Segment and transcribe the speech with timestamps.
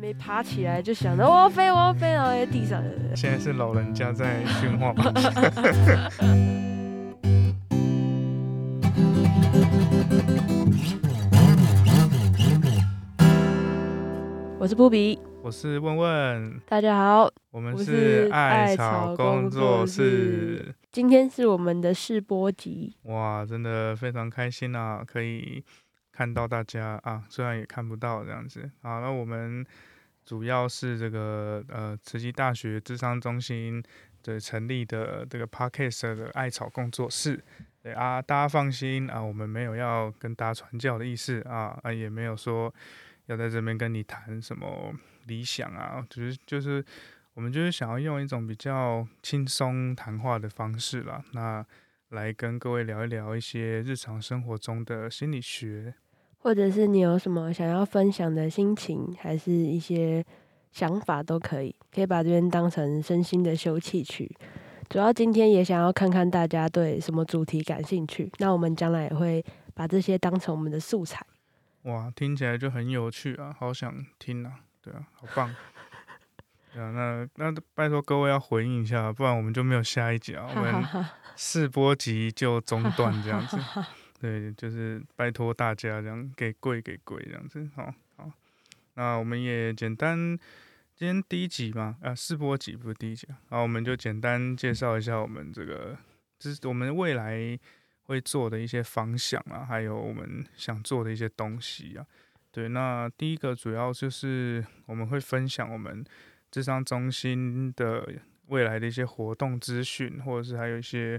[0.00, 2.82] 没爬起来就想着我要飞，我要飞，然后在地上。
[3.14, 5.12] 现在是老人家在训话吧？
[14.58, 20.74] 我是布比，我是问问，大家好，我们是是艾艾草草工作室室。
[20.90, 25.62] 今天是我们的试播集，哇，真的非常开心啊，可以
[26.10, 28.70] 看到大家啊，虽然也看不到这样子。
[28.82, 29.64] 好，那我们
[30.30, 33.82] 主要是这个呃慈济大学智商中心
[34.22, 37.42] 的成立的这个 Podcast 的艾草工作室。
[37.82, 42.72] 对啊，大家放心啊，我们没有要跟大家传教的意思啊啊，也没有说
[43.26, 44.94] 要在这边跟你谈什么
[45.26, 46.84] 理想啊，只是就是
[47.34, 51.66] 我们就是想要用一种比较轻松谈话的方式啦，那
[52.10, 55.92] 来跟各位聊一聊一些日常生活中的心理学。
[56.42, 60.24] 或者是你有什么想要分享的心情，还是一些
[60.72, 64.30] 想法都可以，可以把这边当成身心的休憩区。
[64.88, 71.24] 主要今天也想要看看大家对什么主题感兴趣，那我们将来也会把这些当成我们的素材。
[71.82, 75.54] 哇，听起来就很有趣啊，好想听啊，对啊，好棒。
[76.72, 80.84] 对啊，那那拜托各位要回应一下，不然我们就没有下一集啊，我们
[81.36, 83.56] 试播集就中断这样子。
[84.20, 88.30] 对，就是拜托大家这样给跪给跪这样子，好好。
[88.94, 90.38] 那我们也简单，
[90.94, 95.96] 今天第一集嘛，啊，试播集不是第一集啊，我们就简单介绍一下我们这个，
[96.38, 97.58] 这是我们未来
[98.02, 102.04] 会做的一些方向啊，还有我们想做的一些东西啊。
[102.50, 106.04] 对，那第一个主要就是我们会分享我们
[106.50, 108.06] 智商中心的
[108.48, 111.18] 未来的一些活动资讯，或者是还有一些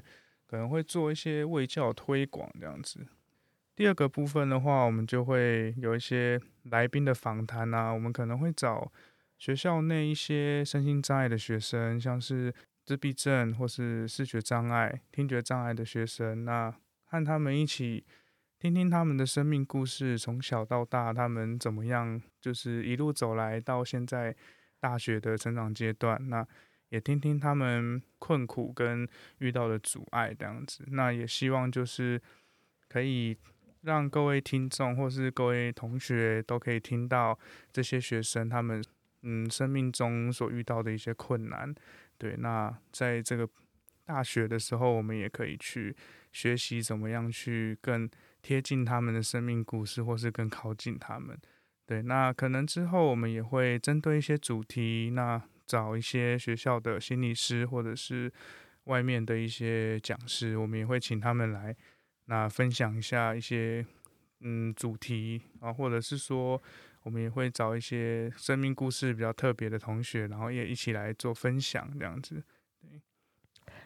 [0.51, 3.07] 可能会做一些卫教推广这样子。
[3.73, 8.91] 第二个部分的话，我们就会有一些来宾的访谈啊，我们可能会找
[9.37, 16.75] 学校内一些身心障碍的学生，像是自闭症或是视觉障碍、听觉障碍的学生，那
[17.05, 18.03] 和他们一起
[18.59, 24.35] 听听他们的生命故事，从小到大他们怎么样，就是一路走来到现在
[24.81, 26.45] 大学的成长阶段，那
[26.91, 29.05] 也听听他们困苦跟
[29.39, 30.85] 遇到的阻碍这样子。
[30.87, 32.21] 那也希望就是
[32.87, 33.35] 可以
[33.81, 37.37] 让各位听众或是各位同学都可以听到
[37.71, 38.83] 这些学生他们
[39.23, 41.73] 嗯生命中所遇到的一些困难。
[42.17, 43.49] 对，那在这个
[44.05, 45.95] 大学的时候，我们也可以去
[46.31, 48.09] 学习怎么样去更
[48.41, 51.37] 贴近他们的生命故事，或是更靠近他们。
[51.87, 58.29] 对，那可能之后我们也会针对一些主题，那找一些学校的心理师或者是
[58.83, 61.73] 外面的一些讲师，我们也会请他们来，
[62.25, 63.85] 那分享一下一些
[64.41, 66.61] 嗯主题啊，或者是说
[67.03, 72.43] 我们也会找一些生命故事比较特别的同学，然后也一起来做分享这样子。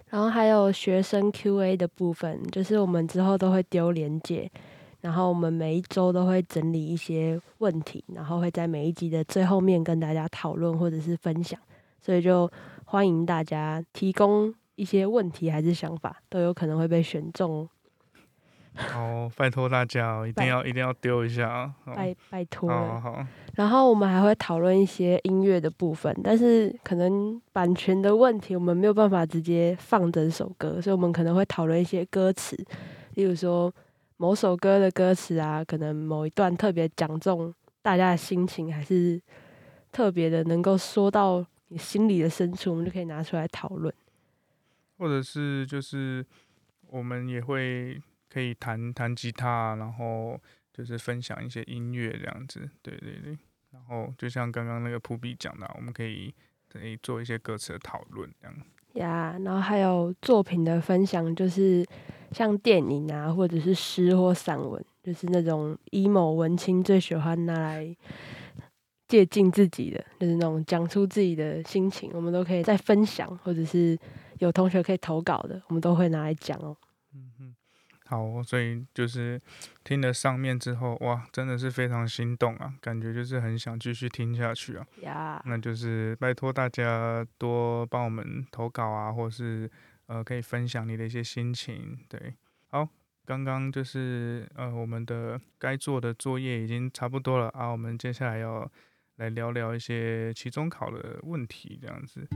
[0.10, 4.50] 然后还有学生 Q&A 的部分，就是我们之后都会丢连结，
[5.02, 11.60] 然后我们每一周都会整理一些问题，然后会在每一集的最后面跟大家讨论或者是分享，
[12.06, 12.48] 所以就
[12.84, 17.70] 欢迎大家提供一些问题还是想法，都有可能会被选中哦，
[18.76, 21.74] 好，拜托大家哦，一定要一定要丢一下啊！
[21.96, 22.70] 拜拜托。
[22.70, 32.56] 好好，然后我们还会讨论一些音乐的部分，但是可能版权的问题，我们没有办法直接放整首歌，所以我们可能会讨论一些歌词，
[33.16, 33.74] 例如说
[34.18, 37.52] 某首歌的歌词啊，可能某一段特别讲中
[37.82, 39.20] 大家的心情，还是
[39.92, 43.94] 特别的能够说到你心里的深处，我们就可以拿出来讨论。
[44.98, 46.26] 或者是就是
[46.88, 50.40] 我们也会可以弹弹吉他，然后
[50.72, 53.38] 就是分享一些音乐这样子，对对对。
[53.72, 56.34] 然后就像刚刚那个扑比讲的，我们可以
[56.70, 58.56] 可以做一些歌词的讨论这样。
[58.94, 61.86] 呀然后还有作品的分享，就是
[62.32, 67.94] 像电影啊，或者是诗或散文，就是那种 emo 文青最喜欢拿来
[69.08, 73.98] 借鉴自己的，就是那种讲出自己的心情，我们都可以再分享，或者是
[74.40, 76.76] 有同学可以投稿的，我们都会拿来讲哦。
[77.14, 77.56] 嗯哼，
[78.06, 79.40] 好，所以就是
[79.84, 84.86] 听了上面之后，哇，真的是非常心动啊，感觉就是很想继续听下去啊。
[85.02, 89.70] 呀，那就是拜托大家多帮我们投稿啊，或是
[90.08, 91.98] 呃可以分享你的一些心情。
[92.10, 92.34] 对，
[92.70, 92.88] 好，
[93.26, 98.70] 刚刚就是呃我们的该做的作业已经差不多了啊，我们接下来要
[99.18, 102.28] 来聊聊一些期中考的问题，这样子。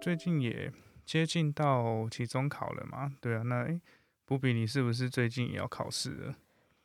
[0.00, 0.72] 最近也
[1.04, 3.12] 接近到期中考了嘛？
[3.20, 3.80] 对啊，那诶，
[4.24, 6.34] 布比，你是不是最近也要考试了？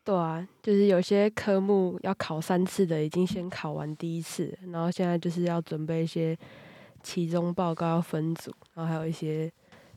[0.03, 6.37] 对啊，就是有些科目要考三次的，已经先考完第一次，然后现在就是要准备一些
[7.01, 9.49] 期中报告要分组，然后还有一些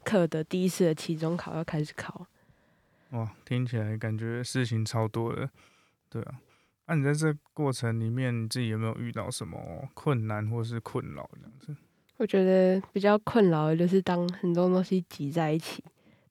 [0.04, 2.26] 课的第一次的期中考要开始考。
[3.12, 5.48] 哇，听起来感觉事情超多的，
[6.10, 6.40] 对啊。
[6.86, 9.58] 那你在这过程里面，你自己有没有遇到什么
[9.94, 11.76] 困难或是困扰这样子？
[12.18, 15.82] 我觉得比较困扰的就是当很多东西挤在一起，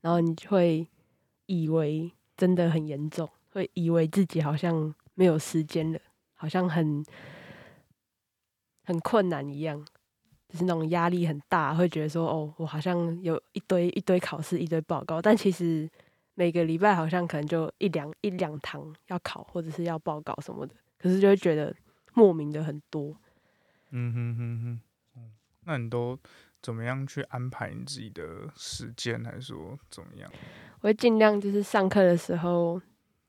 [0.01, 0.87] 然后你就会
[1.45, 3.29] 以为真的很严重。
[3.53, 5.99] 会以为自己好像没有时间了，
[6.35, 7.03] 好像很
[8.83, 9.83] 很困难一样，
[10.47, 15.89] 就是那种压力很大，会觉得说哦，我好像有一堆一堆考试，一堆报告，但其实
[16.35, 21.75] 每个礼拜好像可能就一两一两堂要考，或者是要报告什么的，可是就会觉得
[22.13, 23.15] 莫名的很多。
[23.89, 24.79] 嗯哼哼
[25.15, 25.31] 哼，
[25.65, 26.17] 那你都
[26.61, 30.31] 怎么样去安排你自己的时间，还是说怎么样？
[30.81, 32.81] 我会尽量就是上课的时候。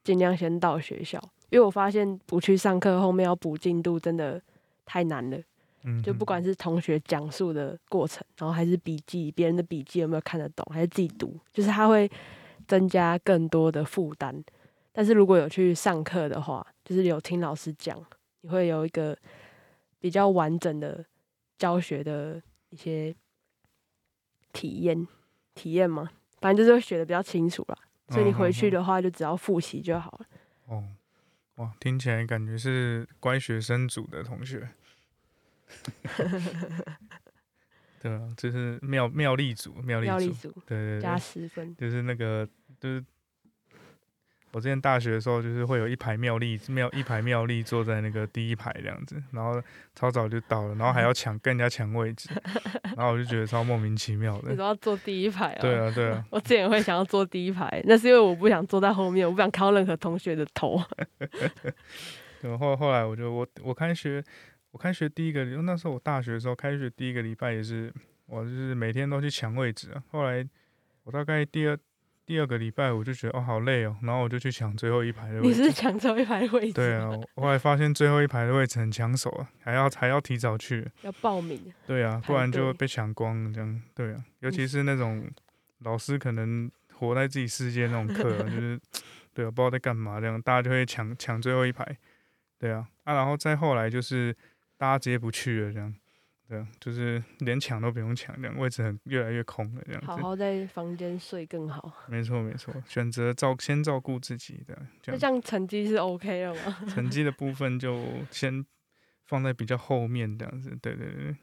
[0.05, 1.17] 尽量先到学校，
[1.49, 4.43] 因为我发现不去上课，后面要补进度真的
[4.85, 5.39] 太难了。
[5.85, 12.11] 嗯，就不管是同学讲述的过程，然后还是笔记，别人的笔记有没有看得懂，还是自己读，就是他会
[12.73, 14.43] 增加更多的负担。
[14.93, 18.03] 但是如果有去上课的话，就是有听老师讲，
[18.41, 19.15] 你会有一个
[19.99, 21.05] 比较完整的
[21.59, 23.15] 教学的一些
[24.55, 25.07] 体验
[25.55, 26.11] 体验嘛，
[26.41, 27.79] 反正就是会学的比较清楚了。
[28.09, 30.27] 所以你回去的话，就只要复习就好了。
[30.69, 30.83] 哦，
[31.57, 34.67] 哇，听起来感觉是乖学生组的同学。
[38.03, 42.45] 对啊，就是妙妙丽组，妙丽组，对对对，加十分，就是那个，
[42.83, 43.05] 就是。
[44.55, 49.59] 我之前大学的时候，就是会有一排妙丽妙一排妙丽坐在那个第一排这样子，然后
[49.95, 52.29] 超早就到了，然后还要抢跟人家抢位置，
[52.95, 54.51] 然后我就觉得超莫名其妙的。
[54.51, 55.59] 你说要坐第一排啊？
[55.63, 56.23] 对啊，对啊。
[56.29, 60.79] 我之前会想要坐第一排，那是因为我不想坐在后面，我不想看到任何同学的头。
[62.43, 64.23] 然，后后来我就我我开学
[64.71, 67.91] 我开学第一个，因为那时候我大学的时候开学第一个礼拜也是
[68.27, 70.03] 我就是每天都去抢位置啊。
[70.11, 70.47] 后来
[71.05, 71.79] 我大概第二。
[72.33, 75.49] 第二个礼拜我就觉得哦好累哦，然后我就去抢最后一排的位置。
[75.49, 76.73] 你是抢最后一排位置？
[76.73, 80.91] 对啊，我还发现最后一排的位置很抢手啊，还要还要提早去。
[81.03, 81.61] 要报名。
[81.87, 83.83] 对啊，不然就会被抢光这样。
[83.95, 85.31] 对啊，尤其是那种
[85.81, 88.81] 老师可能活在自己世界那种课，就是
[89.35, 91.87] 对啊，不知道在干嘛这样，大家就会抢抢最后一排。
[92.59, 94.35] 对啊，啊，然后再后来就是
[94.79, 95.95] 大家直接不去了这样。
[96.53, 100.03] 对，就是连抢都不用抢，这样位置很越来越空了，这样。
[100.03, 101.91] 好好在房间睡更好。
[102.09, 104.79] 没错没错，选择照先照顾自己的。
[105.07, 106.85] 那这样成绩是 OK 了吗？
[106.87, 108.63] 成绩的部分就先
[109.25, 110.77] 放在比较后面这样子。
[110.83, 111.35] 对对对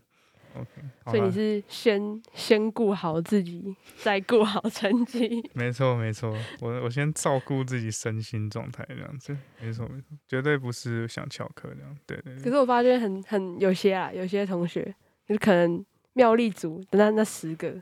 [0.55, 0.69] ，OK。
[1.05, 5.41] 所以你是先先顾好自己，再顾好成绩。
[5.53, 9.35] 没错没错，我我先照顾自己身心状态这样子。
[9.61, 11.97] 没错没错，绝对不是想翘课这样。
[12.05, 12.35] 对对。
[12.37, 14.95] 可是我发现很很有些啊，有些同学。
[15.27, 17.79] 就是可能妙丽组的那那十个，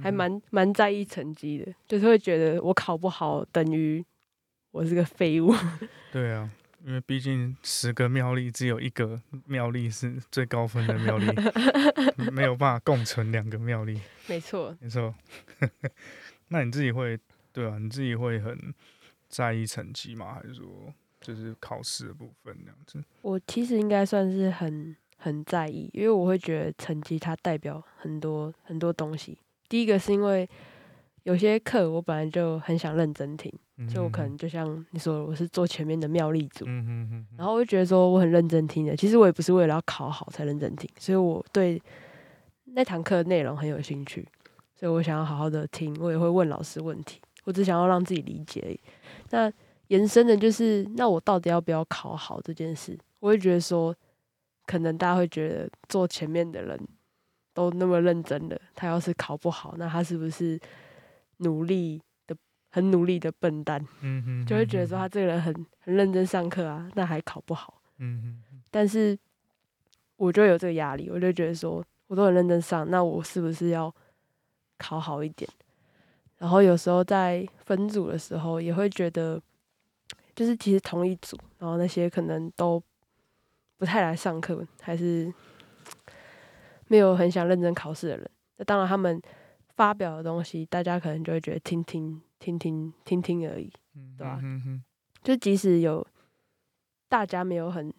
[0.00, 4.04] 还蛮蛮在意成绩的，就是会觉得我考不好等于
[4.70, 5.52] 我是个废物。
[6.12, 6.48] 对啊，
[6.86, 11.26] 因为毕竟十个妙力只有一个妙力是最高分的妙力，
[12.30, 14.00] 没有办法共存两个妙力。
[14.28, 15.12] 没错，没错。
[16.46, 17.18] 那你自己会
[17.52, 17.76] 对啊？
[17.78, 18.72] 你自己会很
[19.28, 20.34] 在意成绩吗？
[20.34, 23.02] 还是说就是考试的部分这样子？
[23.22, 24.96] 我其实应该算是很。
[25.18, 29.36] 很在意，因为我会觉得成绩它代表很多很多东西。
[29.66, 30.48] 第一个是因为
[31.26, 33.52] 有些课我本来就很想认真听，
[33.92, 36.64] 就我可能就像你说，我是做前面的妙力组，
[37.36, 38.94] 然后我就觉得说我很认真听的。
[38.94, 41.82] 其实我也不是为了要考好才认真听，所以我对
[42.66, 44.24] 那堂课的内容很有兴趣，
[44.78, 45.92] 所以我想要好好的听。
[46.00, 48.80] 我也会问老师问题，我只想要让自己理解而已。
[49.30, 49.52] 那
[49.88, 52.96] 延伸的就是，那我到底要不要考好这件事？
[53.18, 53.94] 我会觉得说。
[54.68, 56.76] 可能大家会觉得做前面的人
[57.54, 60.58] 都那么认真的，他要是考不好，那他是不是
[61.38, 62.36] 努力的
[62.70, 63.84] 很努力的笨蛋？
[64.00, 67.82] 嗯哼， 就会觉得说他这个人很很认真上课啊，那还考不好。
[67.98, 69.18] 嗯哼，但是
[70.16, 73.94] 我就有这个压力，我就觉得说我都很认真上，那我是不是要
[74.78, 75.50] 考好一点？
[76.38, 79.40] 然后有时候在分组的时候，也会觉得
[80.34, 82.82] 就是其实同一组，然后那些可能都。
[83.78, 85.30] 不太来上课，还是
[86.88, 88.30] 没有很想认真考试的人。
[88.56, 89.20] 那当然，他们
[89.76, 93.70] 发表的东西，大家可能就会觉得听听听听听听而已，
[94.18, 94.40] 对吧？
[95.22, 96.06] 就即使有
[97.08, 97.92] 大家没有很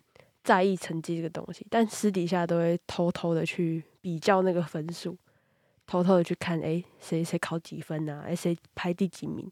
[0.44, 5.18] 在意成绩这个东西，但私底下都会偷偷的去比较那个分数，
[5.86, 8.24] 偷偷的去看，哎，谁谁考几分啊？
[8.26, 9.50] 哎，谁排第几名？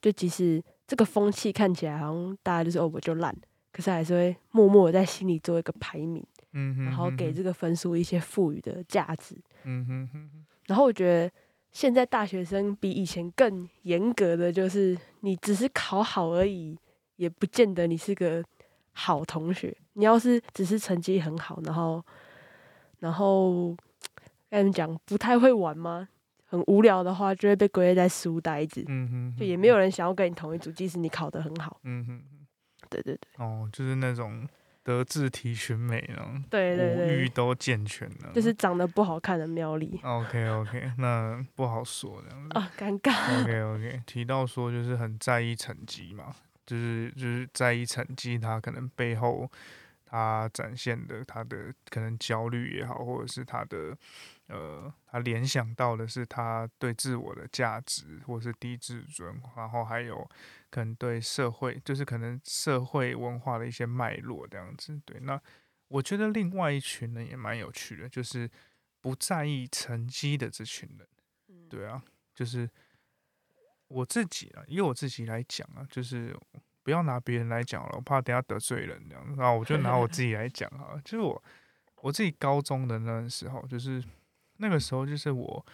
[0.00, 0.62] 就即使。
[0.84, 3.34] 这个风气看起来好像大家就是哦我就烂，
[3.72, 9.34] 可是还是会默默的在心里做一个排名，嗯哼，然后给这个分数一些赋予的价值。
[9.62, 11.32] 嗯哼哼哼，然后我觉得
[11.72, 16.78] 现在大学生比以前更严格的就是，你只是考好而已，
[17.16, 18.44] 也不见得你是个
[18.92, 19.74] 好同学。
[19.94, 22.04] 你要是只是成绩很好，然后
[22.98, 23.74] 然后
[24.48, 26.08] 该怎么讲，不太会玩吗？
[26.44, 31.80] 很无聊的话，就会被归类在书呆子，嗯哼，就也没有人想要跟你同一组，即使你考得很好。
[31.84, 32.22] 嗯哼，
[32.90, 34.46] 对对对哦，就是那种
[34.84, 42.58] 德智体群美呢，对对五欲对，都健全了，就是长得不好看的妙丽 OK OK， 那不好说这样子。
[42.58, 43.42] 啊，尴尬。
[43.42, 46.34] OK OK，提到说就是很在意成绩嘛，
[46.66, 49.50] 就是就是在意成绩，他可能背后
[50.06, 53.96] 他展现的他的可能焦虑也好，或者是他的
[54.48, 60.28] 呃，他联想到的是他对自我的价值或是低自尊，然后还有
[60.70, 65.00] 可能对社会，就是可能社会文化的一些脉络这样子。
[65.04, 65.40] 对，那
[65.88, 68.50] 我觉得另外一群人也蛮有趣的，就是
[69.00, 71.08] 不在意成绩的这群人。
[71.70, 72.02] 对啊，
[72.34, 72.68] 就是
[73.88, 76.36] 我自己啊，以我自己来讲啊，就是
[76.82, 79.24] 不要拿别人来讲了，我怕等下得罪人这样。
[79.36, 81.42] 然后我就拿我自己来讲啊， 就是我
[82.02, 84.02] 我自己高中的那时候，就是
[84.62, 85.66] 那个时候就是我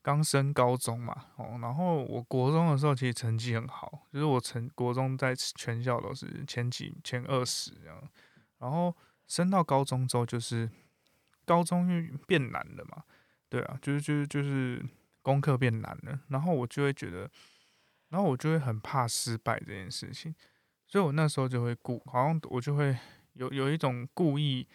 [0.00, 8.00] 刚升高中嘛，哦，然后我国中的时候其实成绩很好，就是我成国中在全校都是前几前二十这样，
[8.58, 8.94] 然后
[9.26, 10.70] 升到高中之后就是
[11.44, 11.88] 高中
[12.28, 13.02] 变难了嘛，
[13.48, 14.80] 对啊，就是就是就是
[15.22, 17.28] 功课变难了，然后我就会觉得，
[18.10, 20.32] 然后我就会很怕失败这件事情，
[20.86, 22.96] 所以我那时候就会故，好像我就会
[23.32, 24.68] 有有一种故意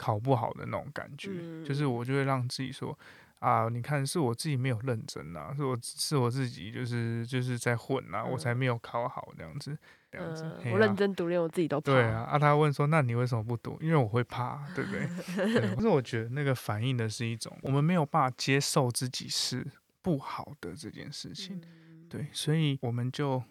[0.00, 1.30] 考不好的那种感觉，
[1.62, 2.98] 就是我就会让自己说
[3.40, 9.76] 啊，你看是我自己没有认真啊，是我是我自己就是就是在混啊，我才没有考好这样子，
[10.10, 11.92] 这样子，我啊认真读，连我自己都怕。
[11.92, 13.76] 对啊，啊，他问说，那你为什么不读？
[13.82, 15.06] 因为我会怕，对不对？
[15.52, 19.66] 对 可是我觉得那个反映的是一种我们没有办法接受自己是
[20.00, 23.42] 不好的这件事情，嗯对，所以我们就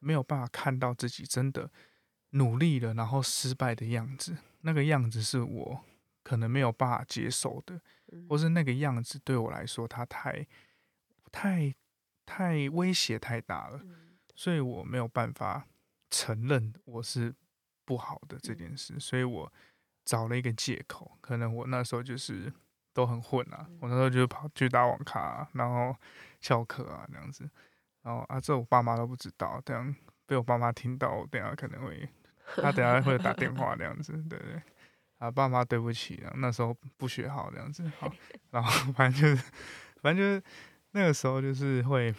[0.00, 1.70] 没有办法看到自己真的
[2.30, 4.36] 努力了，然后失败的样子。
[4.60, 5.84] 那个样子是我
[6.22, 7.80] 可能没有办法接受的，
[8.12, 10.46] 嗯或是那个样子对我来说，它太
[11.30, 11.74] 太
[12.24, 13.80] 太威胁太大了。
[13.82, 14.02] 嗯
[14.38, 15.66] 所以我没有办法
[16.10, 17.34] 承认我是
[17.86, 19.50] 不好的这件事，所以我
[20.04, 22.52] 找了一个借口，可能我那时候就是
[22.92, 25.96] 都很混啊，我那时候就跑去打网咖啊、然后
[26.38, 27.48] 翘课啊这样子，
[28.02, 32.08] 然后啊这我爸妈都不知道，这样被我爸妈听到，我等下可能会
[32.56, 34.60] 他等下会打电话这样子，对对。
[35.18, 38.12] 啊，爸妈对不起啊，那时候不学好这样子，好，
[38.50, 39.50] 然后反正就是，
[40.02, 40.42] 反正就是
[40.90, 42.14] 那个时候就是会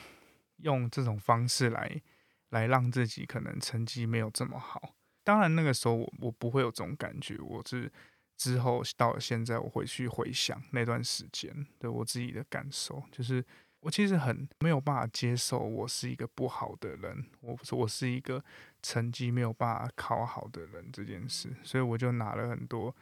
[0.64, 2.02] 用这种方式来
[2.50, 4.96] 来让自己可能成绩没有这么好。
[5.24, 7.92] 当然那个时候我我不会有这种感觉，我是
[8.36, 13.46] 之后到了现在我回去回想那段时间对我自己的感受，就是
[13.80, 18.44] 我其实很没有办法接受我是一个不好的人，我我是一个
[18.82, 22.96] 成绩没有办法考好的人这件事，所以我就拿了很多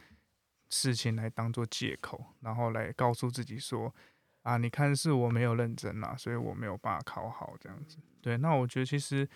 [0.70, 3.94] 事情来当做借口，然后来告诉自己说。
[4.46, 7.98] 啊，你看是我没有认真啊，所以我没有办法考好这样子。
[8.22, 9.28] 对，那我觉得其实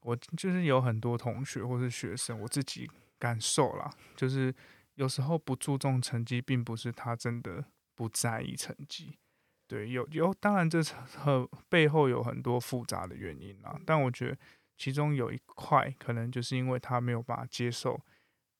[0.00, 4.50] 我就是有很多同学或是学生，我自己感受啦，就是
[4.94, 7.62] 有时候不注重成绩，并不是他真的
[7.94, 9.18] 不在意成绩。
[9.72, 10.82] 对，有有，当然这
[11.16, 14.36] 和背后有很多复杂的原因啊，但我觉得
[14.76, 17.98] 其中有一块可能就是因为他没有办法接受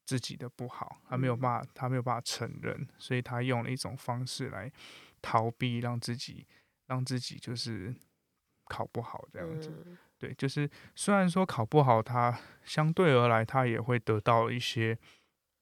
[0.07, 4.73] 自己的不好，他没有办法，他没有办法承认，所以他用了一种方式来
[5.21, 6.47] 逃避，让自己
[6.87, 7.95] 让自己就是
[8.65, 9.71] 考不好这样子。
[9.85, 9.99] 嗯。
[10.17, 14.99] 对，就是虽然说考不好，他相对而来，他也会得到一些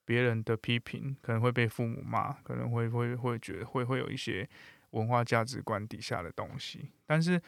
[0.05, 4.49] 别人的批评，可能会被父母骂，可能会会会觉得会会有一些
[4.91, 6.91] 文化价值观底下的东西。
[7.07, 7.41] 但是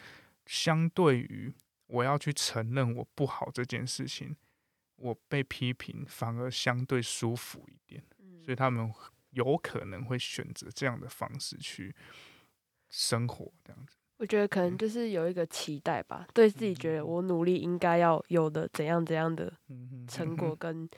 [0.46, 1.52] 相对于
[1.86, 4.36] 我要去承认我不好这件事情，
[4.96, 8.02] 我被批评反而相对舒服一点，
[8.44, 8.92] 所以他们
[9.30, 11.94] 有可能会选择这样的方式去
[12.88, 13.96] 生活，这样子。
[14.18, 19.52] 我觉得可能就是有一个期待吧，对自己觉得我努力应该要有的怎样怎样的
[20.06, 20.88] 成果，跟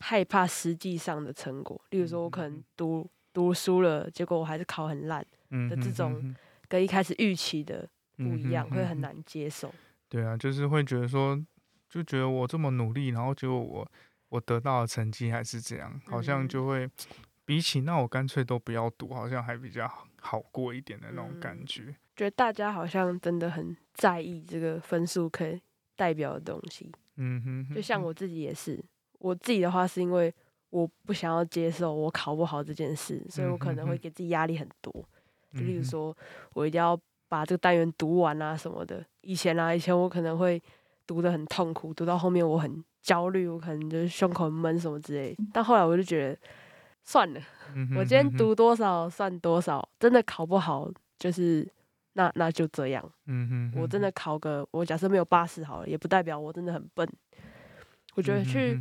[0.00, 1.80] 害怕实际上的成果。
[1.90, 5.26] 例如说，我可能读读书了，结果我还是考很烂，嗯
[5.68, 6.34] 的这种
[6.68, 9.72] 跟一开始预期的不一样，会很难接受。
[10.08, 11.38] 对啊，就是会觉得说，
[11.88, 13.90] 就觉得我这么努力，然后结果我
[14.28, 16.88] 我得到的成绩还是这样，好像嗯就会
[17.44, 21.94] 比起那我干脆都不要读，好像还比较好好过一点的那种感嗯觉。
[22.14, 25.60] 觉得大家好像真的很在意这个分数可以
[25.96, 26.92] 代表的东西。
[27.16, 28.82] 嗯哼，就像我自己也是，
[29.18, 30.32] 我自己的话是因为
[30.70, 34.92] 我不想要接受我考不好这件事，所以我可能会给自己压力很多。
[35.52, 36.16] 就例如说，
[36.54, 39.04] 我一定要把这个单元读完啊什么的。
[39.20, 40.62] 以前啊，以前我可能会
[41.06, 45.36] 读的很痛苦，读到后面我很焦虑，我可能就是胸口闷什么之类。
[45.52, 46.38] 但后来我就觉得
[47.04, 47.40] 算了，
[47.96, 51.66] 我今天读多少算多少，真的考不好就是
[52.14, 53.12] 那那就这样。
[53.26, 57.08] 嗯哼，我真的考个我假设没有八十好了，也不代表我真的很笨。
[58.14, 58.80] 我觉得去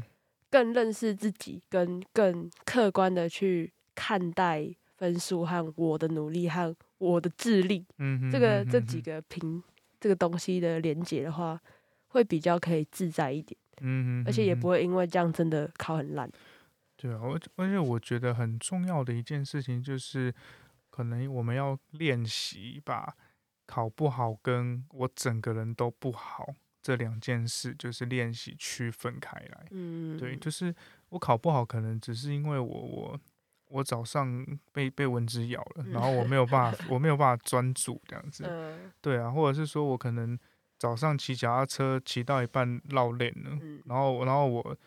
[0.50, 4.76] 更认识自己，跟更客观的去看待。
[5.02, 9.64] 分数和我的努力和我的智力，嗯，这个这几个平
[10.00, 11.60] 这个东西的连接的话，
[12.10, 16.32] 会比较可以自在一点，嗯而且也不会因为这样真的考很烂。
[16.98, 20.32] 对啊，而而且我觉得很重要的一件事情就是，
[20.92, 23.16] 可能我们要练习把
[23.66, 26.48] 考不好跟我整个人都不好
[26.80, 29.66] 这两件事，就是练习区分开来。
[29.72, 30.76] 嗯，对，就是
[31.10, 33.20] 我考不好，可能只是因为我我。
[33.72, 38.44] 我早上被被蚊子咬了，然后我没有办法， 我没有办法专注这样子。
[39.00, 40.38] 对啊，或者是说我可能
[40.78, 44.78] 早上骑脚踏车骑到一半绕链了，然后然后我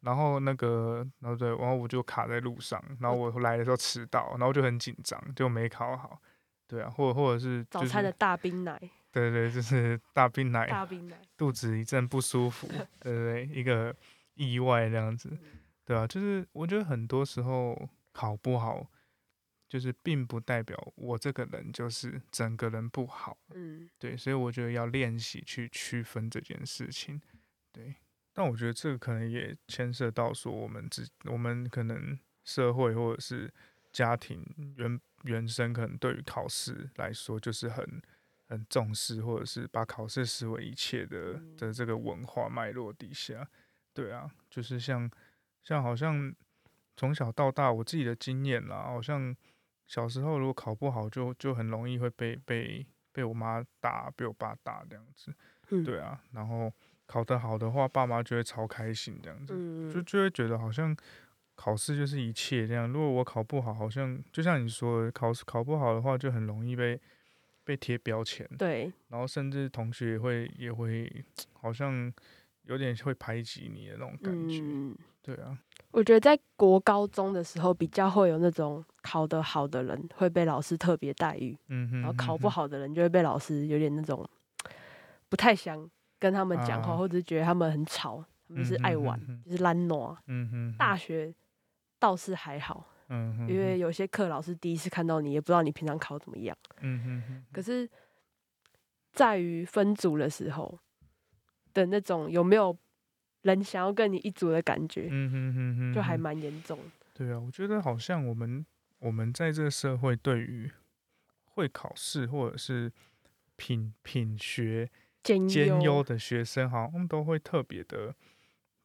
[0.00, 6.18] 然后那个然后对，然后我就卡在路上，然后我来的时候迟到，然后就很紧张，就没考好。
[6.66, 8.80] 对啊，或者或者是早餐的大冰奶。
[9.12, 10.66] 对对，就是 大冰奶。
[10.66, 11.16] 大冰奶。
[11.36, 12.66] 肚子一阵不舒服，
[12.98, 13.94] 对对对，一个
[14.34, 15.30] 意外这样子。
[15.84, 17.76] 对啊，就是我觉得很多时候。
[18.12, 18.90] 考不好，
[19.68, 23.38] 就是并不代表我这个人就是整个人不好。
[23.54, 27.20] 嗯，对，所以我觉得要练习去区分这件事情。
[27.72, 27.96] 对，
[28.34, 33.50] 但我觉得这个可能也牵涉到说，我们自我们可能社会或者是
[33.90, 34.44] 家庭
[34.76, 38.02] 原原生，可能对于考试来说就是很
[38.48, 43.48] 很重视，或者是把考试视为一切的的这个文化脉络底下。
[43.94, 45.10] 对啊，就是像
[45.62, 46.34] 像好像。
[46.96, 49.34] 从小到大，我自己的经验啦，好像
[49.86, 55.34] 小时候如果考不好，就就很容易会被被被我妈打，被我爸打这样子。
[55.84, 56.72] 对啊，然后
[57.06, 60.94] 考得好的话，爸妈就会超开心这样子，就就会觉得好像
[61.54, 62.86] 考试就是一切这样。
[62.86, 67.00] 如果我考不好，好像就像你说，的，考试考不好的话，就很容易被
[67.64, 68.46] 被贴标签。
[68.58, 71.24] 对，然后甚至同学也会也会
[71.54, 72.12] 好像
[72.64, 74.62] 有点会排挤你的那种感觉。
[75.22, 75.58] 对啊。
[75.92, 84.26] 我觉得在国高中的时候，比较会有那种考得好的人会被老师特别待遇，嗯然后考不好的人就会被老师有点那种
[85.28, 90.16] 不太想跟他们讲话，或者是觉得他们很吵，他们是爱玩，就是懒惰。
[90.26, 90.74] 嗯哼。
[90.78, 91.32] 大学
[91.98, 93.48] 倒是还好，嗯哼。
[93.48, 96.56] 因为有些课老师第一次看到你，也不知道你平常考怎么样。
[96.80, 97.44] 嗯哼。
[97.52, 97.86] 可是，
[99.12, 100.78] 在于分组的时候
[101.74, 102.74] 的那种有没有？
[103.42, 106.78] 人想要跟你一组的感觉，嗯哼哼哼，就还蛮严重。
[107.14, 108.64] 对啊，我觉得好像我们
[108.98, 110.70] 我们在这个社会，对于
[111.44, 112.90] 会考试或者是
[113.56, 114.88] 品品学
[115.22, 118.14] 兼优的学生，好像都会特别的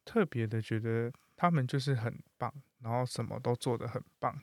[0.04, 4.38] 特别的觉得他们就是很棒，然后什么都做得很棒。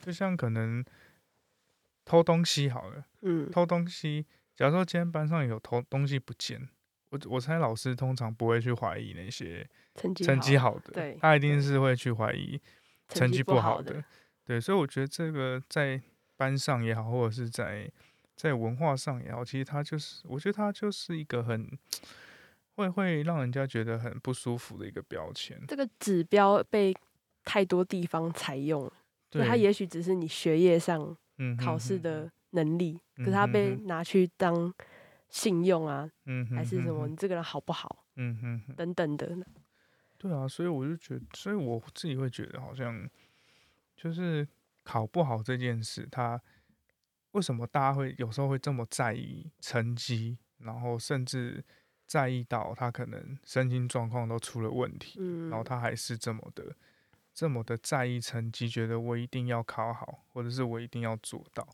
[0.00, 0.84] 就像可能
[2.04, 6.68] 偷东西好了，嗯，偷东西，假如说今天班上有偷东西不见。
[7.10, 9.64] 我我猜老师通常不会去怀疑那些
[9.94, 12.60] 成绩成绩好的，对，他一定是会去怀疑
[13.08, 14.02] 成绩不好的，
[14.44, 16.00] 对，所以我觉得这个在
[16.36, 17.88] 班上也好，或者是在
[18.34, 21.70] 在文化上也好，其实他就是，我觉得他就是一个很
[22.74, 25.56] 会会让人家觉得很不舒服的一个标签。
[25.68, 26.92] 这个指标被
[27.44, 28.92] 太多地方采用了，
[29.30, 31.16] 对，他也许只是你学业上
[31.56, 34.74] 考试的能力，可是他被拿去当。
[35.28, 37.06] 信用啊，嗯，还是什么？
[37.08, 38.04] 你这个人好不好？
[38.14, 39.36] 嗯哼，等等的。
[40.18, 43.08] 对啊，所以我就觉得，所以我自己会觉得，好像
[43.94, 44.46] 就是
[44.82, 46.40] 考不好这件事，他
[47.32, 51.62] 为什么大家会有时候会这么在意成绩，然后甚至
[52.06, 56.74] 在意到他可能身心状况都出了问题，嗯，然后他还是这么的
[57.34, 61.68] 这么的在意成绩，觉得我一定要考好，或者是我一定要做到。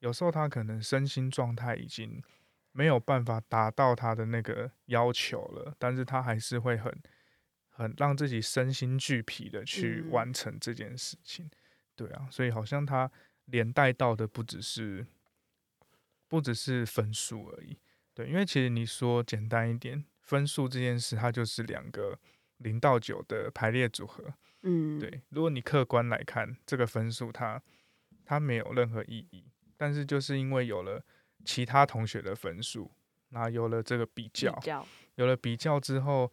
[0.00, 2.22] 有时候他可能身心状态已经。
[2.76, 6.92] 没有办法达到他的那个要求了，但是他还是会很
[7.70, 11.50] 很让自己身心俱疲的去完成这件事情，
[11.94, 13.10] 对啊，所以好像他
[13.46, 15.06] 连带到的不只是
[16.28, 17.78] 不只是分数而已，
[18.12, 22.18] 对，因为其实你说简单一点，分数这件事它就是两个
[22.58, 24.34] 零到九的排列组合，
[24.64, 27.62] 嗯，对，如果你客观来看这个分数，它
[28.22, 29.46] 它没有任何意义，
[29.78, 31.02] 但是就是因为有了。
[31.46, 32.90] 其他同学的分数，
[33.30, 34.52] 那有了这个比较，
[35.14, 36.30] 有了比较之后，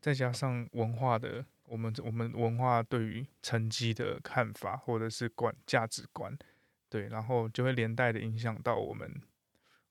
[0.00, 6.36] 再加上文化的，我们我们文化对于成绩的看法，或者是观价值观，
[6.90, 9.10] 对，然后就会连带的影响到我们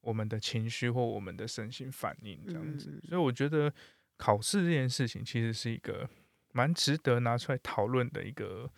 [0.01, 3.01] 我们的情绪或我们的身心反应这样子。
[3.07, 3.73] 所以我觉得
[4.17, 6.07] 考试这件事情其实是一个
[6.51, 8.69] 蛮值得拿出来讨论的一个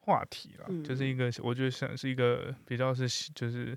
[0.00, 3.76] 话题了，就是一个我觉得像是一个比较是就是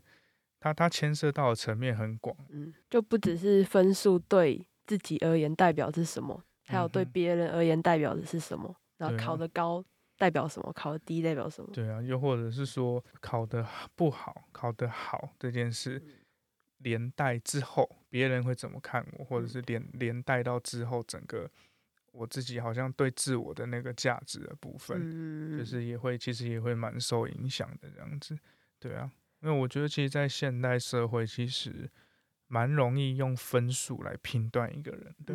[0.59, 9.83] 它它牵涉到的层面很广，嗯，就不只是分数对自己而言代表是什么，还有对别人而言代表的是什么，然后考得高
[10.17, 11.69] 代表什么，考得低代表什么？
[11.73, 16.01] 对啊，又或者是说考得不好，考得好这件事。
[16.81, 21.51] 连带之后，别人会怎么看我，或者是连连带到之后，整个
[22.13, 28.39] 我自己好像对自我的那个价值的部分，就是也会其实也会蛮受影响的这样子，
[28.79, 31.89] 对啊，因为我觉得其实，在现代社会，其实
[32.47, 35.33] 蛮容易用分数来评断一个人的，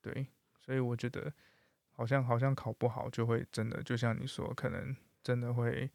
[0.00, 0.26] 对，
[0.60, 1.32] 所以我觉得
[1.92, 5.90] 好像好像考不好，就会真的就像你说，可能真的会。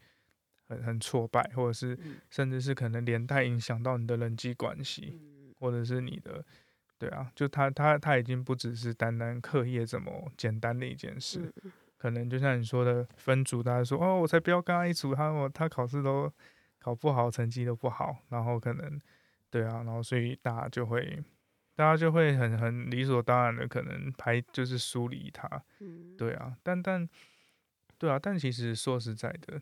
[0.68, 5.20] 很很挫败，或者是甚至是可能连带影响到你的人际关系，
[5.60, 6.46] 或者是你的，
[6.98, 11.54] 对啊，就他他他已经不只是单单课业这么简单的一件事，
[11.98, 16.32] 可能就像你说的分组，大家说哦，我才不要跟他一组，他我他考试都
[16.82, 19.00] 考不好，成绩都不好，然后可能
[19.50, 21.24] 对啊，然后所以大家就会
[21.76, 25.64] 大家就会很很理所当然的可能排就是疏离他，
[26.18, 27.08] 对啊，但但
[27.98, 29.62] 对啊，但其实说实在的。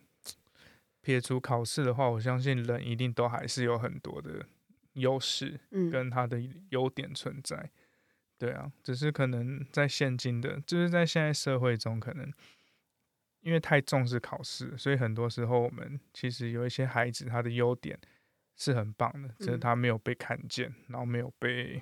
[1.02, 4.46] 撇除考试的话，我相信人一定都还是有很多的
[4.94, 5.58] 优势，
[5.90, 6.38] 跟他的
[6.72, 7.72] 优点存在。
[8.38, 12.32] 对啊，只是可能在现今的，就是在现在社会中，可能
[13.42, 18.00] 因为太重视考试，所以很多时候我们其实有一些孩子，他的优点
[18.56, 21.82] 是很棒的，只是他没有被看见，然后没有被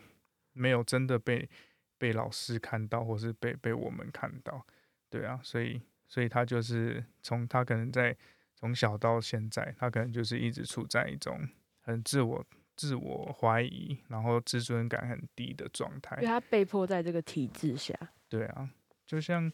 [0.53, 1.49] 没有真的被
[1.97, 4.65] 被老师看到，或是被被我们看到。
[5.09, 8.15] 对啊，所以所以他就是从他可能在。
[8.59, 11.47] 从小到现在，他可能就是一直处在一种
[11.81, 12.43] 很自我、
[12.75, 16.15] 自我怀疑，然后自尊感很低的状态。
[16.15, 17.93] 因为他被迫在这个体制下。
[18.27, 18.67] 对啊，
[19.05, 19.53] 就像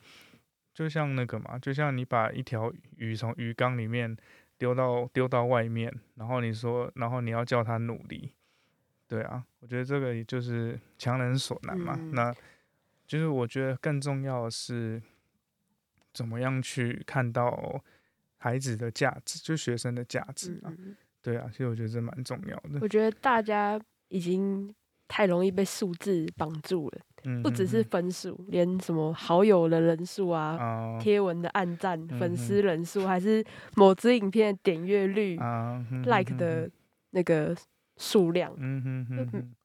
[0.74, 4.16] 就像那个嘛，就像你把一条鱼从鱼缸里面
[4.58, 8.34] 丢到丢到外面，然后你说，然后你要叫它努力。
[9.08, 11.96] 对啊，我觉得这个也就是强人所难嘛。
[12.14, 12.34] 那
[13.06, 15.02] 就是我觉得更重要的是，
[16.14, 17.84] 怎么样去看到。
[18.38, 20.74] 孩子的价值，就学生的价值啊，
[21.22, 22.80] 对啊，其实我觉得这蛮重要的。
[22.82, 24.70] 我觉得大家已经
[25.08, 27.02] 太容易被数字绑住了，
[27.42, 33.44] 不只是分数，连什么好友的人数啊、贴文的按赞、粉丝人数，还是
[33.76, 35.38] 某支影片的点阅率、
[36.06, 36.70] like 的
[37.12, 37.56] 那个
[37.98, 38.54] 数量，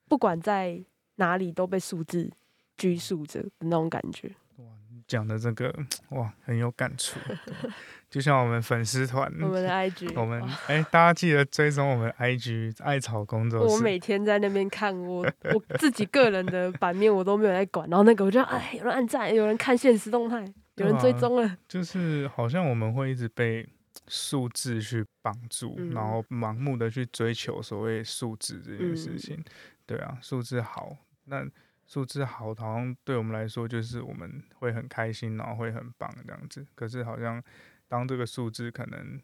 [0.09, 0.81] 不管在
[1.16, 2.31] 哪里都被数字
[2.77, 4.29] 拘束着的那种感觉。
[4.57, 4.64] 哇
[5.07, 5.75] 讲的这个
[6.11, 7.18] 哇，很有感触。
[8.11, 13.75] 就像我们粉丝团，我们的 IG，我们哎，大家记得追踪我们 IG 艾草工作室。
[13.75, 17.88] 我每天在那边看我我自己个人的版面，我都没有在管。
[17.90, 20.42] 然后那个我就哎，有人按赞，有人看现实动态，
[20.77, 21.57] 有人追踪了。
[21.68, 23.68] 就是好像我们会一直被
[24.07, 29.42] 数字去绑住，然后盲目的去追求所谓数字这件事情。
[29.85, 31.47] 对啊，数字好，那。
[31.90, 36.62] 数字好，好像对我们来说就是我们会很开心，然后会很棒这样子。
[36.75, 37.42] 可是好像
[37.88, 39.20] 当这个数字可能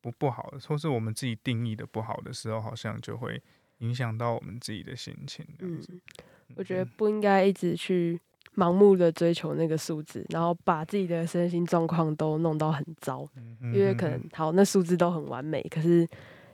[0.00, 3.42] 不不好，或是我们自己定义的不好的时候，好像就会
[3.78, 5.44] 影响到我们自己的心情。
[5.58, 5.80] 嗯，
[6.54, 8.18] 我觉得不应该一直去
[8.54, 13.26] 盲目的追求那个数字，然后把自己的身心状况都弄到很糟。
[13.60, 16.08] 因为可能好，那数字都很完美，可是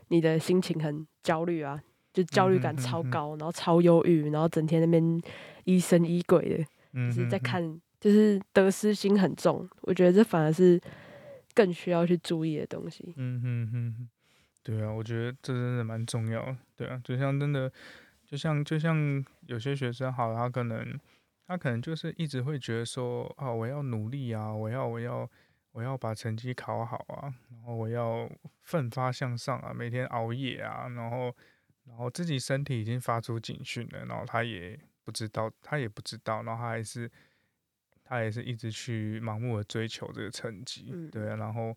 [0.08, 1.80] 你的心情很焦虑啊。
[2.10, 5.20] 就焦虑感超高，然后超忧郁，然后整天那边
[5.64, 7.62] 疑神疑鬼的，就是在看，
[8.00, 9.68] 就是得失心很重。
[9.82, 10.80] 我觉得这反而是
[11.58, 13.12] 更需要去注意的东西。
[13.16, 14.08] 嗯哼哼，
[14.62, 16.56] 对啊，我觉得这真的蛮重要的。
[16.76, 17.72] 对啊，就像真的，
[18.24, 20.96] 就像就像有些学生，好，他可能
[21.48, 25.28] 他可能就是一直会觉得说，啊，我要努力啊，我要我要
[25.72, 28.30] 我要把成绩考好啊，然后我要
[28.62, 31.34] 奋发向上啊，每天熬夜啊，然后。
[31.88, 37.10] 然后自己身体已经发出警讯了，然后他也不知道，他也不知道，然后他还是
[38.08, 41.76] 他也是一直去盲目的追求这个成绩，对啊，然后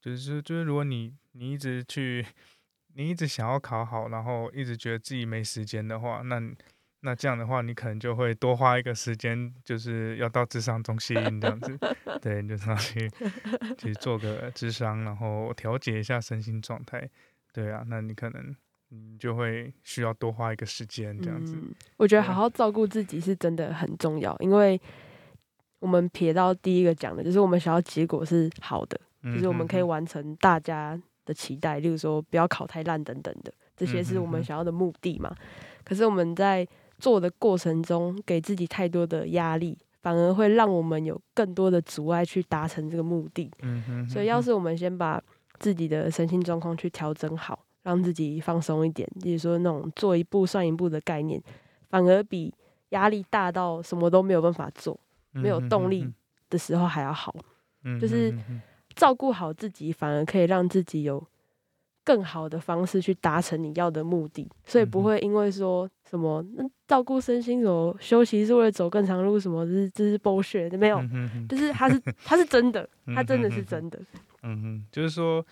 [0.00, 2.24] 就是就是如果你你一直去
[2.94, 6.40] 你一直想要考好，然后一直觉得自己没时间的话，那
[7.00, 11.78] 那这样的话，你可能就会多花一个时间，就是要到智商中心这样子，
[12.20, 13.10] 对，就是要去
[13.78, 17.08] 去做个智商，然后调节一下身心状态，
[17.52, 18.54] 对啊，那你可能。
[18.92, 21.54] 你就会需要多花一个时间这样子。
[21.54, 24.80] 嗯，我觉得好好照顾自己是真的很重要，因为
[25.80, 35.34] 我们撇到第一个讲的，就是我们想要结果是好的，就是我们可以完成大家的期待，例如说不要考太烂等等的，这些是我们想要的目的嘛。
[35.82, 36.66] 可是我们在
[36.98, 43.50] 做的过程中，给自己太多的压力，反而会让我们有更多的阻碍去达成这个目的。
[43.62, 45.22] 嗯所以，要是我们先把
[45.58, 51.42] 自己的身心状况去调整好，让自己放松一点，例如说那种做一步算一步的概念，
[51.88, 52.52] 反而比
[52.90, 54.98] 压力大到什么都没有办法做
[55.32, 56.08] 没有动力
[56.48, 57.34] 的时候还要好。
[57.84, 58.34] 嗯就是
[58.94, 61.26] 照顾好自己，反而可以让自己有
[62.04, 71.00] 更好的方式去达成你要的目的，所以不会因为说什么那照顾身心什么休息是为了走更长路什么，这是这是 bullshit，没有，
[71.48, 73.98] 就是它是它是真的，它真的是真的。
[74.42, 75.44] 嗯哼，就是说，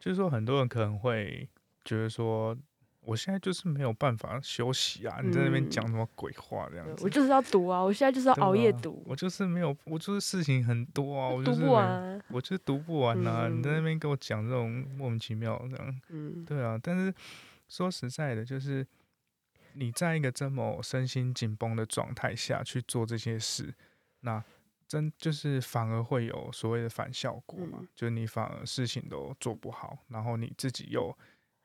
[0.00, 1.48] 就是说，很多人可能会
[1.84, 2.56] 觉得说，
[3.06, 5.20] 我现在就是没有办法休息啊！
[5.22, 7.04] 你在那边嗯讲什么鬼话这样子？
[7.04, 12.20] 我就是要读啊，我现在就是要熬夜读，我就是没有，我就是事情很多啊，我就读不完啊。
[12.28, 16.78] 我就是读不完呐、你在那嗯边跟我讲这种莫名其妙这样，嗯，对啊。
[16.82, 17.14] 但是
[17.68, 18.84] 说实在的，就是
[19.74, 23.72] 你在一个这么身心紧绷的状态下去做这些事，
[24.20, 24.42] 那
[24.88, 31.16] 真就是反而会有所谓的反效果嘛，嗯就是你反而事情都做不好，然后你自己又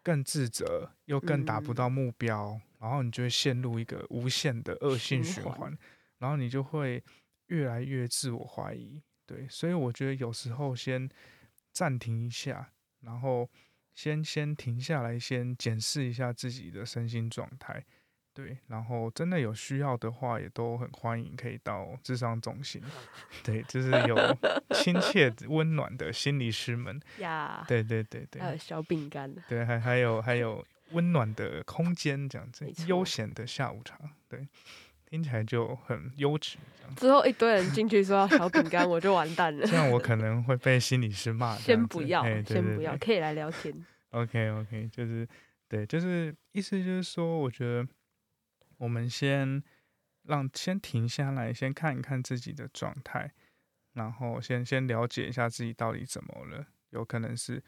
[0.04, 5.78] 更自责，又更达不嗯到目标，然后你就会陷入一个无限的恶性循环循环，
[6.20, 7.04] 然后你就会
[7.48, 9.02] 越来越自我怀疑。
[9.26, 11.10] 对，所以我觉得有时候先
[11.72, 13.50] 暂停一下，然后
[13.94, 17.86] 先先停下来，先检视一下自己的身心状态。
[18.34, 22.82] 对，然后真的有需要的话，也都很欢迎可以到智商中心。
[23.44, 24.16] 对，就是有
[24.72, 27.00] 亲切温暖的心理师们。
[27.20, 34.00] 呀，对对对对还有小饼干，对，还还有还有温暖的空间，这样子悠闲的下午茶。
[34.30, 34.48] 对，
[35.06, 36.58] 听起来就很优质。
[36.96, 39.66] 之后一堆人进去说要小饼干，我就完蛋了。
[39.68, 41.56] 这样我可能会被心理师骂。
[41.60, 43.74] 先不要，先不要，可以来聊天。
[44.12, 45.28] OK OK，就是
[45.70, 47.88] 对，就是意思就是说，我觉得
[48.82, 49.64] 我们先
[50.24, 53.32] 让先停下来，先看一看自己的状态，
[53.94, 57.64] 然后先先了解一下自己到底怎么了，有可能是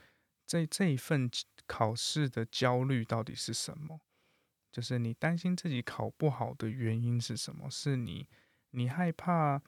[0.47, 1.29] 这这一份
[1.67, 4.01] 考试的焦虑到底是什么？
[4.71, 7.69] 就是你担心自己考不好的原因是什么？
[7.69, 8.27] 是你
[8.71, 9.61] 你害怕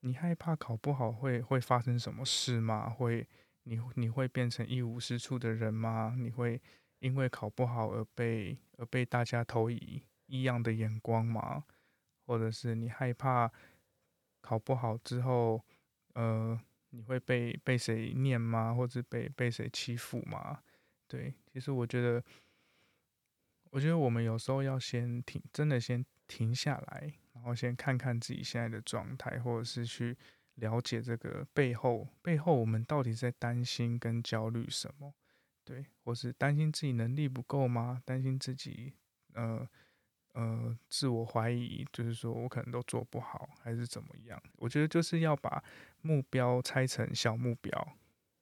[0.00, 2.88] 你害怕考不好会会发生什么事吗？
[2.88, 3.28] 会
[3.64, 6.14] 你你会变成一无是处的人吗？
[6.16, 6.62] 你会
[7.00, 11.64] 因为考不好而被而被大家投以异样的眼光吗？
[12.24, 13.52] 或者是你害怕
[14.40, 15.62] 考不好之后，
[16.14, 18.72] 呃，你会被被谁念吗？
[18.72, 20.62] 或者被被谁欺负吗？
[21.06, 22.24] 对，其实我觉得，
[23.70, 30.16] 我觉得我们有时候要先停，真的先停下来，然后先看看自己现在的状态，或者是去
[30.54, 35.12] 了解这个背后背后我们到底在担心跟焦虑什么，
[35.64, 38.00] 对，或是担心自己能力不够吗？
[38.06, 38.94] 担心自己
[39.34, 39.68] 呃
[40.32, 44.42] 呃自我怀疑，就是说我可能都做不好，还是怎么样？
[44.56, 45.62] 我觉得就是要把
[46.00, 47.96] 目标拆成小目标，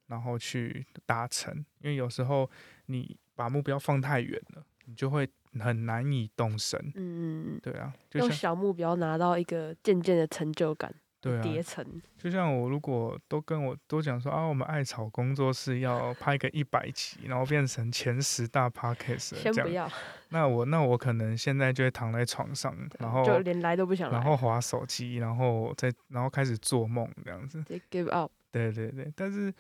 [0.07, 2.51] 然后去达成，因为有时候
[2.87, 6.93] 你把目标放太远了，你就会很难以动身。
[6.95, 11.85] 嗯，对啊，就用小目标拿到一个渐渐的成就感，对啊，叠层。
[12.17, 19.91] 就像我如果都跟我都讲说啊，我们艾草工作室要拍个一百集，然后变成前十大 podcast 先不，要，
[20.31, 27.63] 那我那我可能现在就会躺在床上，然后就连来都不想来，然后划手机，然后再然后开始做梦这样子。
[27.91, 28.33] give up。
[28.51, 29.53] 对对对，但是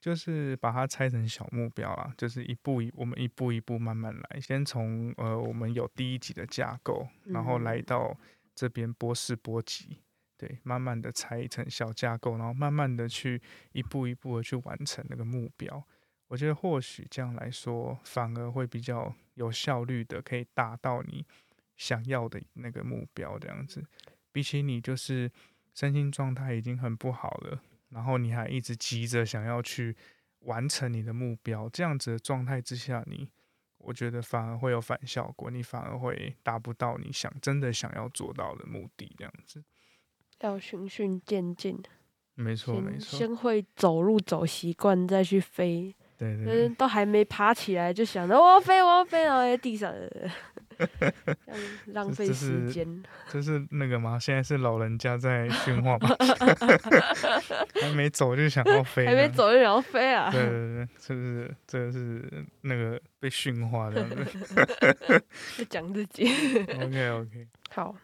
[0.00, 8.16] 就是把它拆成小目标啦，就是一步一我们一步一步慢慢来，先从呃我们有第一集的架构，然后来嗯到
[8.54, 9.98] 这边波士波级，
[10.44, 13.40] 对，慢慢的拆一层小架构，然后慢慢的去
[13.72, 15.82] 一步一步的去完成那个目标。
[16.28, 21.24] 我觉得或许这样来说，反而会比较有效率的，可以达到你
[21.78, 23.38] 想要的那个目标。
[23.38, 23.82] 这样子，
[24.32, 25.32] 比起你就是
[25.72, 29.96] 身心状态已经很不好了，然后你还一直急着想要去
[30.40, 33.30] 完成你的目标，这样子的状态之下，你
[33.78, 39.14] 我觉得反而会有反效果，你反而会达不到你想真的想要做到的目的。
[39.18, 39.62] 这样子，
[40.40, 41.78] 要循序渐进，
[42.34, 45.94] 没错没错，先会走路走习惯，再去飞。
[46.16, 50.08] 对对就是对都还没爬起来，就想着我要飞，我要飞，然后在地上了。
[51.86, 53.02] 浪费时间。
[53.28, 54.18] 这是那个吗？
[54.18, 56.08] 现在是老人家在训话吗？
[57.80, 60.30] 还没走就想要飞，还没走就想要飞啊？
[60.30, 61.56] 对对对，是不是？
[61.66, 64.04] 这是那个被驯化的，
[65.58, 66.24] 在讲自己。
[66.80, 67.94] OK OK，好，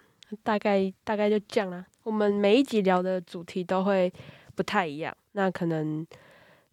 [0.43, 1.85] 大概大概就这样啦。
[2.03, 4.12] 我们每一集聊的主题都会
[4.55, 6.07] 不太一样，那可能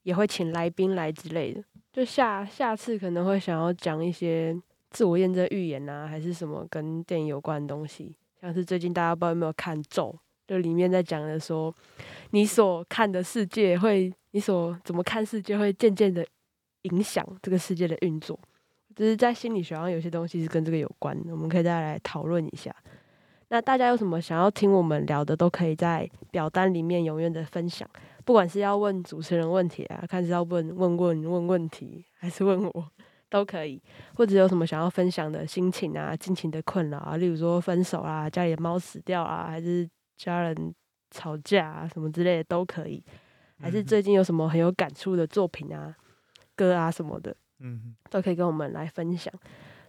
[0.03, 1.63] 也会请来宾来之类的。
[1.91, 4.55] 就下下次可能会想要讲一些
[4.89, 10.17] 自我验证预言啊，还是什么跟电影有关的东西，像是最近大家不知道有没有看咒，
[10.47, 11.73] 就里面在讲的说，
[12.31, 16.25] 你所看的世界会，你所怎么看世界会渐渐的
[16.83, 18.39] 影响这个世界的运作，
[18.95, 22.73] 就是在心理学上有些东西是跟这个有关的，我们可以再来讨论一下。
[23.49, 27.89] 那大家有什么想要听我们聊的，都可以在表单里面踊跃的分享。
[28.25, 32.91] 不管是要问主持人问题啊，看是要问问问问问题，还是问我，
[33.29, 33.81] 都可以。
[34.15, 40.75] 或者有什么想要分享的心情啊、心情的困扰啊，例如说分手啊、家里的猫死掉啊，还是家人
[41.11, 43.01] 吵架啊什么之类的都可以。
[43.59, 45.95] 还是最近有什么很有感触的作品啊、
[46.53, 49.33] 歌啊什么的，嗯，都可以跟我们来分享。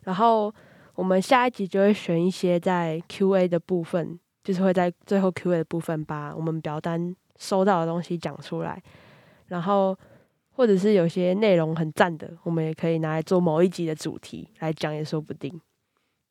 [0.04, 0.54] 然后
[0.98, 7.14] 我们下一集就会选一些在 Q&A 的部分，就是会在最后 Q&A 的部分把我们表单。
[7.38, 8.82] 收到的东西讲出来，
[9.46, 9.96] 然后
[10.50, 15.60] 或者是有些内容很赞的，我们也可以拿来做某一集的主题来讲，也说不定。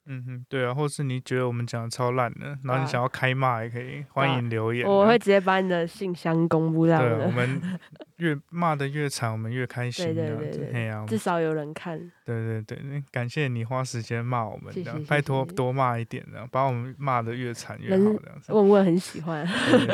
[0.10, 4.88] 嗯哼，对啊，或是你觉得我们讲的超烂的，然后你想要开骂也可以，欢迎留言。
[4.88, 7.26] 我会直接把你的信箱公布到的。
[7.26, 7.62] 我们
[8.18, 10.06] 越骂的越惨，我们越开心。
[10.06, 12.00] 对对对对，至少有人看。
[12.26, 14.74] 对对对，感谢你花时间骂我们，
[15.08, 18.54] 拜托多骂一点，这样把我们骂的越惨越好，这样子。
[18.54, 19.46] 问问很喜欢，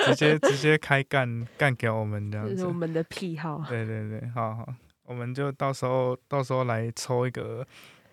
[0.06, 2.54] 直接直接开干干给我们这样子。
[2.54, 3.64] 这是我们的癖好。
[3.68, 4.74] 对对对，好好，
[5.06, 7.66] 我们就到时候到时候来抽一个。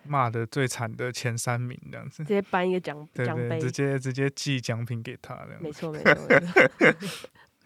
[0.03, 5.61] 骂的最惨的前三名这样子，直接颁一个奖奖杯，直接直接寄奖品给他这样。
[5.61, 6.15] 没错没错。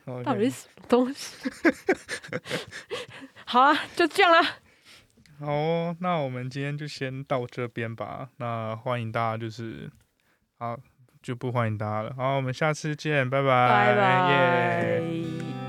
[0.23, 1.49] 到底是什么东西？
[3.45, 4.43] 好啊，就这样啦。
[5.39, 8.29] 好哦，那我们今天就先到这边吧。
[8.37, 9.91] 那欢迎大家，就是
[10.59, 10.77] 好
[11.23, 12.13] 就不欢迎大家了。
[12.15, 15.64] 好，我们下次见，拜拜，拜拜。